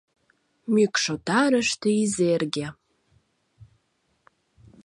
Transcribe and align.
Мӱкшотарыште 0.73 1.89
Изерге 2.03 2.67